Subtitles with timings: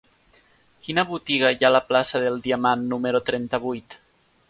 [0.87, 4.01] Quina botiga hi ha a la plaça del Diamant número trenta-vuit?